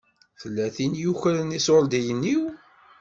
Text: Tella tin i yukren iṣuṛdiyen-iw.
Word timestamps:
Tella 0.41 0.65
tin 0.75 0.91
i 0.95 0.99
yukren 1.03 1.57
iṣuṛdiyen-iw. 1.57 2.43